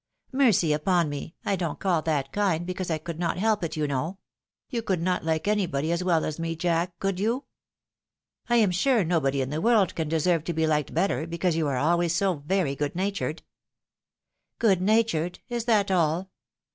"Mercy 0.31 0.73
upon 0.73 1.09
me! 1.09 1.35
I 1.45 1.55
don't 1.55 1.77
call 1.79 2.01
that 2.01 2.31
kind, 2.31 2.65
because 2.65 2.89
I 2.89 2.97
could 2.97 3.19
not 3.19 3.37
help 3.37 3.63
it, 3.63 3.77
you 3.77 3.85
know. 3.85 4.17
You 4.67 4.81
could 4.81 4.99
not 4.99 5.23
like 5.23 5.47
anybody 5.47 5.91
as 5.91 6.03
well 6.03 6.25
as 6.25 6.39
me. 6.39 6.55
Jack, 6.55 6.97
could 6.97 7.19
you?" 7.19 7.45
"I 8.49 8.55
am 8.55 8.71
sure 8.71 9.03
nobody 9.03 9.41
in 9.41 9.51
the 9.51 9.61
world 9.61 9.93
can 9.93 10.09
deserve 10.09 10.43
to 10.45 10.53
be 10.53 10.63
Hked 10.63 10.95
bet 10.95 11.11
ter, 11.11 11.27
because 11.27 11.55
you 11.55 11.67
are 11.67 11.77
always 11.77 12.15
so 12.15 12.37
very 12.47 12.75
good 12.75 12.95
natured."" 12.95 13.43
Good 14.57 14.81
natured! 14.81 15.37
Is 15.49 15.65
that 15.65 15.91
aU? 15.91 16.27